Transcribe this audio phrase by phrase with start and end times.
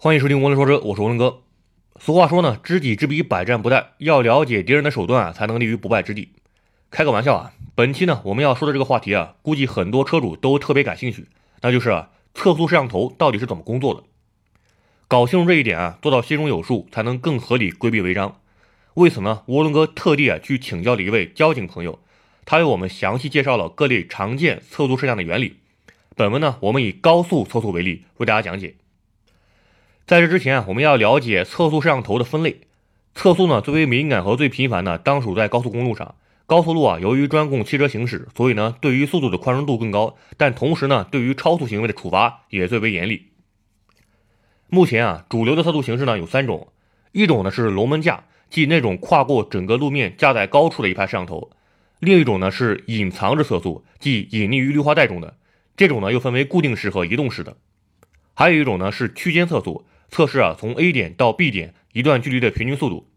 [0.00, 1.42] 欢迎收听涡轮说车，我是涡轮哥。
[1.98, 3.84] 俗话说呢，知己知彼，百战不殆。
[3.98, 6.28] 要了解敌人的手段啊，才能立于不败之地。
[6.88, 11.26] 开个玩笑啊，本期呢我们要说的这个话题啊，估计很多车主都特别感兴趣，
[11.62, 14.04] 那就是啊，测速摄像头到底是怎么工作的？
[15.08, 18.40] 搞清楚这一点啊，做到心中有数，才能更合理规避违章。
[18.94, 21.98] 为此呢，涡轮哥特地啊去请教了一位交警朋友，
[22.44, 25.56] 他为我们详细介绍了各类常见测速摄像的原理。
[26.14, 28.76] 本文呢，我们以高速测速为例，为大家讲解。
[30.08, 32.62] 在这之前啊，我们要了解测速摄像头的分类。
[33.14, 36.14] 测速呢，最为敏感和最频繁的，当属在高速公路上。
[36.46, 43.26] 高速路啊，由于专供汽车行驶，所以呢，对于速度的宽容度更高，但同时呢，对于超速行为的处罚也最为严厉。
[44.70, 46.68] 目前啊，主流的测速形式呢有三种，
[47.12, 51.50] 一种呢是龙门架，即那种跨过整个路面架在高处的一排摄像头；
[51.98, 55.36] 另一种呢是隐藏式测速，即隐匿于绿化带中的。
[55.76, 57.58] 这种呢又分为固定式和移动式的，
[58.32, 63.10] 还有一种呢是区间测速，测试啊从 A 点到 B 点一段距离的平均速度。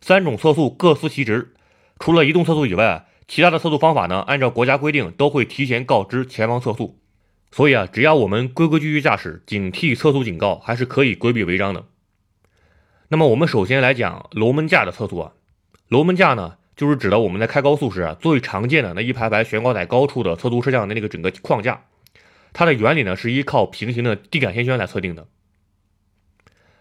[0.00, 1.54] 三种测速各司其职，
[1.98, 6.98] 除了移动测速以外，其他的测速方法呢按照国家规定都会提前告知前方测速。
[7.50, 11.84] 所以啊，只要我们规规矩矩驾驶，警惕测速警告，还是可以规避违章的。
[13.08, 15.32] 那么我们首先来讲龙门架的测速啊，
[15.88, 16.56] 龙门架呢。
[16.74, 21.84] 就是指的我们在开高速时啊，最常见的那一排排悬挂在高处的测速摄像的那个整个框架，
[22.54, 25.28] 它的原理呢是依靠平行的地感线圈来测定的。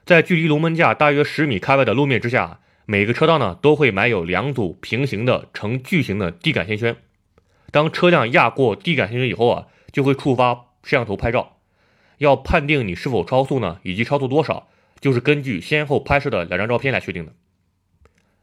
[0.06, 6.96] 在距离龙门架大约十米开外的路面之下，每个车道呢都会埋有两组平行的呈矩形的地感线圈。
[7.72, 11.58] 当车辆压过地感线圈以后啊，就会触发摄像头拍照。
[12.18, 14.68] 要判定你是否超速呢，以及超速多少，
[15.00, 17.34] 就是根据先后拍摄的两张照片来确定的。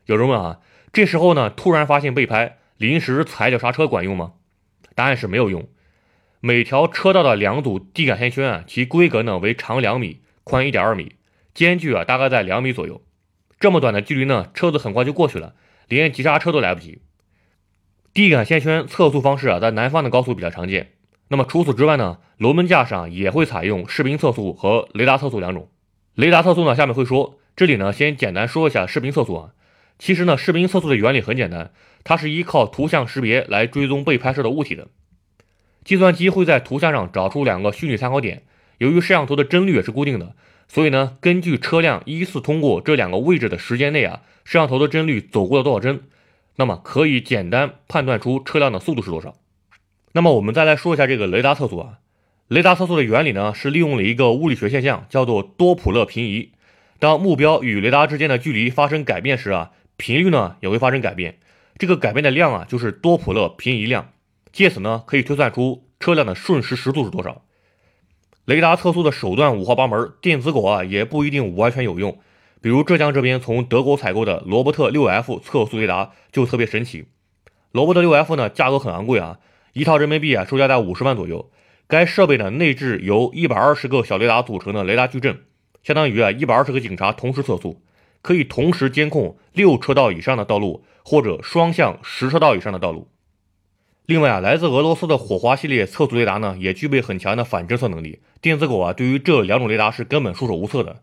[0.07, 0.61] 有人问啊？
[0.93, 4.33] 这时候呢，突然发现被拍，临时踩脚刹车管用吗？
[4.95, 5.69] 答案是没有用。
[6.41, 11.17] 每条车道的两组地感线圈啊，其规格呢为长两米，宽一点二米，
[11.59, 13.03] 间距啊大概在两米左右。
[13.59, 15.55] 这么短的距离呢，车子很快就过去了，
[15.89, 17.03] 连急刹车都来不及。
[18.15, 20.93] 地感线圈测速方式啊，在南方的高速比较常见。
[21.27, 25.69] 那么除此之外呢，龙门架上也会采用视频测速和雷达测速两种。
[26.15, 27.41] 雷达测速呢，下面会说。
[27.57, 29.51] 这里呢，先简单说一下视频测速啊。
[29.99, 31.73] 其实呢，视频测速的原理很简单，
[32.05, 34.87] 它是依靠图像识别来追踪被拍摄的物体的。
[35.85, 38.45] 计算机会在图像上找出两个虚拟参考点，
[38.79, 40.37] 由于摄像头的帧率也是固定的，
[40.69, 46.03] 所以呢，根据车辆依次通过这两个位置的时间内啊，摄像头的帧率走过了多少帧，
[46.57, 49.35] 那么可以简单判断出车辆的速度是多少。
[50.13, 51.99] 那么我们再来说一下这个雷达测速啊，
[52.47, 56.53] 雷达测速的原理呢，是利用了一个物理学现象，叫做多普勒平移。
[56.99, 59.73] 当目标与雷达之间的距离发生改变时啊。
[60.01, 61.41] 频率呢也会发生改变，
[61.77, 64.13] 这个改变的量啊就是多普勒平移量，
[64.53, 67.43] 借此呢可以推算出车辆的瞬时时速是多少。
[68.49, 72.19] 雷达测速的手段五花八门，电子狗啊也不一定完全有用。
[72.63, 77.09] 比如浙江这边从德国采购的罗伯特六 F 测速雷达就特别神奇。
[77.73, 79.37] 罗伯特六 F 呢价格很昂贵啊，
[79.75, 81.51] 一套人民币啊售价在五十万左右。
[81.87, 85.41] 该设备呢内置由一百二十个小雷达组成的雷达矩阵，
[85.83, 87.83] 相当于啊一百二十个警察同时测速。
[88.23, 93.09] 可以同时监控六车道以上的道路，或者双向十车道以上的道路。
[94.09, 98.23] 另外啊，来自俄罗斯的火花系列测速雷达呢，也具备很强的反侦测能力。
[98.41, 101.03] 电子狗啊，对于这两种雷达是根本束手无策的。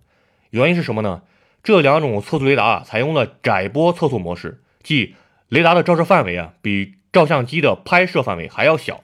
[0.49, 1.21] 原因是什么呢？
[1.61, 5.13] 这两种测速雷达啊，采用了窄波测速模式，即
[5.49, 9.03] 雷达的照射范围啊，比照相机的拍摄范围还要小。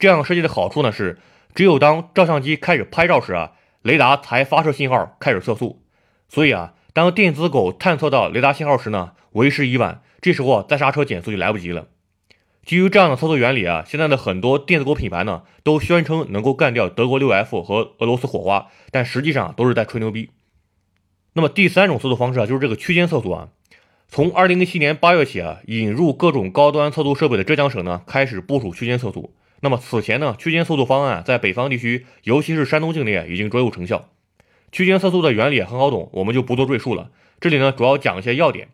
[0.00, 1.20] 这样设计的好处呢是，
[1.54, 5.80] 只有当照相机开始拍照时啊，雷达才发射信号开始测速。
[6.28, 6.74] 所以啊。
[6.94, 10.02] 当电子狗探测到雷达信号时呢，为时已晚。
[10.20, 11.86] 这时候，再刹车减速就来不及了。
[12.64, 20.30] 基于这样的操作原理啊，现在的很多电子狗品牌呢，都宣称能够干掉德国六 F 和俄罗斯火花，但实际上都是在吹牛逼。
[21.32, 23.48] 那么第三种测速方式啊，就是这个区间测速啊。
[24.08, 29.34] 从二零一七年八月起啊，引入各种高端测速设备的浙江省呢，开始部署区间测速。
[29.60, 34.10] 那么此前呢，区间测速方案在北方地区，尤其是山东境内，已经卓有成效。
[34.70, 37.10] 区间测速的原理很好懂，我们就不做赘述了。
[37.40, 38.68] 这里呢，主要讲一些要点。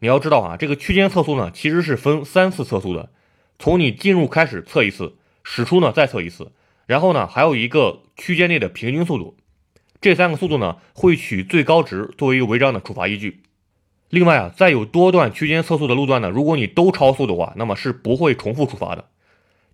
[0.00, 3.10] 你要知道啊，这个区间测速呢，其实是分三次测速的。
[3.58, 6.52] 从你进入开始测一次，驶出呢再测一次，
[6.86, 9.36] 然后呢还有一个区间内的平均速度。
[10.00, 13.42] 这三个速度呢，会取最高值作为违章的处罚依据。
[14.10, 19.06] 另外啊，在有多段区间测速的路段呢，如果你都超速的话，那么是不会重复处罚的。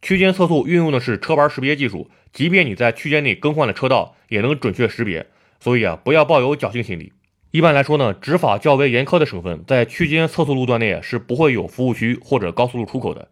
[0.00, 5.26] 区间测速运用的是车牌识别技术，即便你在区间内更换了车道，也能准确识别。
[5.60, 7.13] 所以啊，不要抱有侥幸心理。
[7.54, 13.28] 一般来说呢，执法较为严苛的省份，在区间测速路段内是不会有服务区或者高速路出口的。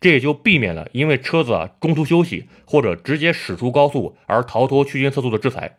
[0.00, 5.76] 这也就避免了因为车子啊中途休息或者直接驶出高速而逃脱区间测速的制裁。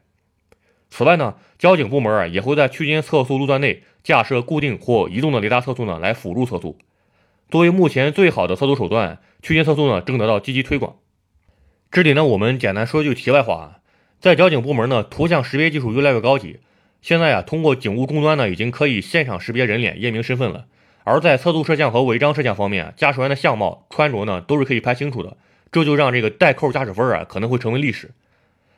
[0.91, 6.77] 此外呢，交警部门啊也会在区间测速路段内架设固定或移动的雷达测速呢，来辅助测速。
[7.49, 10.97] 作为目前最好的测速手段，区间测速呢正得到积极推广。
[11.89, 13.65] 这里呢，我们简单说句题外话啊，
[14.19, 16.59] 在交警部门呢，图像识别技术越来越高级，
[17.07, 20.65] 现在啊，通过警务终端呢，已经可以现场识别人脸、验明身份了。
[21.05, 25.37] 而在测速摄像和违章摄像方面，啊驾驶员的相貌、穿着呢，都是可以拍清楚的，
[25.71, 28.11] 这就让这个代扣驾驶分啊，可能会成为历史。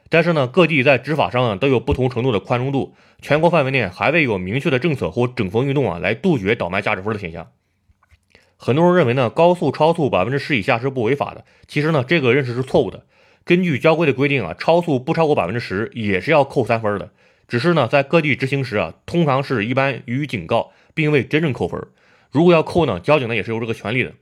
[0.10, 7.48] 但是呢，各地在执法上啊都有不同程度的宽容度，全国范围内还未有明确的政策或整风运动啊来杜绝倒卖驾驶分的现象。
[8.58, 13.06] 很多人认为呢，高速超速百分之十以下是不违法的，其实呢，这个认识是错误的。
[13.44, 17.10] 根据交规的规定啊，超速不超过百分之十也是要扣三分的，
[17.50, 21.82] 只是呢，在各地执行时啊，通常是一般予以警告，并未真正扣分。
[22.32, 24.14] 如果要扣呢，交警呢也是有这个权利的。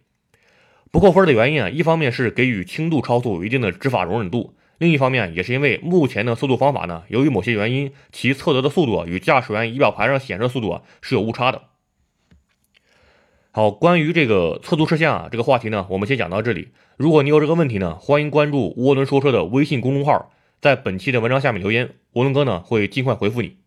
[0.89, 4.55] 不扣分的原因啊，一方面是给予轻度超速有一定的执法容忍度。
[4.77, 11.63] 另一方面，也是因为目前的速度方法呢，由于某些原因，其测得的速度与驾驶员仪表盘上显示的速度啊是有误差的。
[13.51, 16.69] 好，关于这个测速摄像啊这个话题呢，我们先讲到这里。
[16.95, 20.31] 如果你有这个问题呢，欢迎关注涡轮说车的微信公众号，
[20.61, 23.57] 在本期的文章下面留言，涡轮哥呢会尽快回复你。